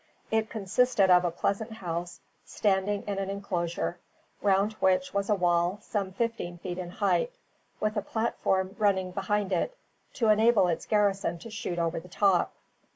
It 0.31 0.49
consisted 0.49 1.11
of 1.11 1.23
a 1.23 1.29
pleasant 1.29 1.73
house 1.73 2.21
standing 2.43 3.03
in 3.05 3.19
an 3.19 3.29
enclosure, 3.29 3.99
round 4.41 4.73
which 4.79 5.13
was 5.13 5.29
a 5.29 5.35
wall, 5.35 5.77
some 5.83 6.11
fifteen 6.11 6.57
feet 6.57 6.79
in 6.79 6.89
height, 6.89 7.31
with 7.79 7.95
a 7.95 8.01
platform 8.01 8.75
running 8.79 9.11
behind 9.11 9.51
it, 9.51 9.77
to 10.15 10.29
enable 10.29 10.67
its 10.67 10.87
garrison 10.87 11.37
to 11.37 11.51
shoot 11.51 11.77
over 11.77 11.99
the 11.99 12.09
top. 12.09 12.51